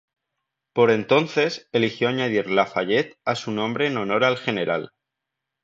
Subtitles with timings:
[0.73, 4.93] Por entonces, eligió añadir "Lafayette" a su nombre en honor al general.